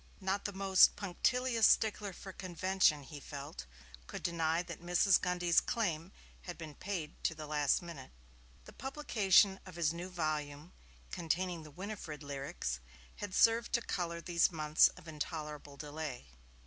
Not 0.19 0.45
the 0.45 0.51
most 0.51 0.95
punctilious 0.95 1.67
stickler 1.67 2.11
for 2.11 2.33
convention, 2.33 3.03
he 3.03 3.19
felt, 3.19 3.67
could 4.07 4.23
deny 4.23 4.63
that 4.63 4.81
Mrs. 4.81 5.21
Grundy's 5.21 5.61
claim 5.61 6.11
had 6.41 6.57
been 6.57 6.73
paid 6.73 7.23
to 7.25 7.35
the 7.35 7.45
last 7.45 7.83
minute. 7.83 8.09
The 8.65 8.73
publication 8.73 9.59
of 9.63 9.75
his 9.75 9.93
new 9.93 10.09
volume 10.09 10.73
containing 11.11 11.61
the 11.61 11.69
Winifred 11.69 12.23
lyrics 12.23 12.79
had 13.17 13.35
served 13.35 13.73
to 13.73 13.81
colour 13.83 14.21
these 14.21 14.51
months 14.51 14.87
of 14.97 15.07
intolerable 15.07 15.77
delay. 15.77 16.31